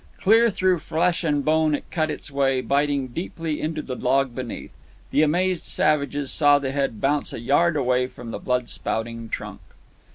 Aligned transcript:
Clear 0.19 0.49
through 0.49 0.79
flesh 0.79 1.23
and 1.23 1.45
bone 1.45 1.75
it 1.75 1.83
cut 1.91 2.09
its 2.09 2.31
way, 2.31 2.59
biting 2.61 3.09
deeply 3.09 3.61
into 3.61 3.83
the 3.83 3.93
log 3.95 4.33
beneath. 4.33 4.71
The 5.11 5.21
amazed 5.21 5.63
savages 5.65 6.31
saw 6.31 6.57
the 6.57 6.71
head 6.71 6.99
bounce 6.99 7.33
a 7.33 7.39
yard 7.39 7.75
away 7.77 8.07
from 8.07 8.31
the 8.31 8.39
blood 8.39 8.67
spouting 8.67 9.29
trunk. 9.29 9.59